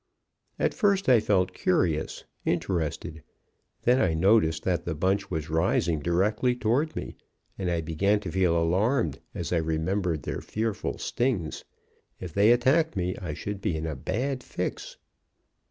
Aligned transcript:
"At 0.57 0.73
first 0.73 1.07
I 1.07 1.19
felt 1.19 1.53
curious, 1.53 2.23
interested. 2.43 3.21
Then 3.83 4.01
I 4.01 4.15
noticed 4.15 4.63
that 4.63 4.83
the 4.83 4.95
bunch 4.95 5.29
was 5.29 5.51
rising 5.51 5.99
directly 5.99 6.55
toward 6.55 6.95
me, 6.95 7.13
and 7.55 7.69
I 7.69 7.81
began 7.81 8.19
to 8.21 8.31
feel 8.31 8.57
alarmed, 8.59 9.19
as 9.35 9.53
I 9.53 9.57
remembered 9.57 10.23
their 10.23 10.41
fearful 10.41 10.97
stings. 10.97 11.65
If 12.19 12.33
they 12.33 12.51
attacked 12.51 12.95
me 12.95 13.15
I 13.17 13.35
should 13.35 13.61
be 13.61 13.77
in 13.77 13.85
a 13.85 13.95
bad 13.95 14.41
fix. 14.41 14.97